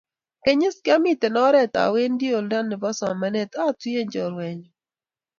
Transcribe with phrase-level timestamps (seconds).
[0.43, 4.73] KenyisKiamito oret awendi oldo nebo somanet atuyiechi chorwenyuiek